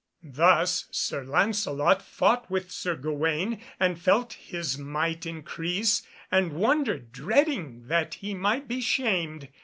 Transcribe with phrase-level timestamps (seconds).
[0.33, 7.85] Thus Sir Lancelot fought with Sir Gawaine, and felt his might increase and wondered, dreading
[7.85, 9.47] that he might be shamed.